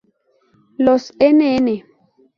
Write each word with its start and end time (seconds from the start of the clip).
Los 0.85 1.03
nn. 1.39 1.67